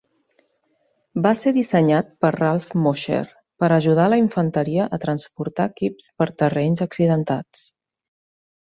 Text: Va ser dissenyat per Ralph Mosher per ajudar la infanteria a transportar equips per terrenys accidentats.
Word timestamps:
Va 1.25 1.33
ser 1.41 1.53
dissenyat 1.57 2.09
per 2.25 2.31
Ralph 2.37 2.73
Mosher 2.87 3.21
per 3.65 3.71
ajudar 3.77 4.09
la 4.15 4.21
infanteria 4.25 4.91
a 4.99 5.01
transportar 5.07 5.71
equips 5.75 6.11
per 6.23 6.33
terrenys 6.45 6.87
accidentats. 6.91 7.67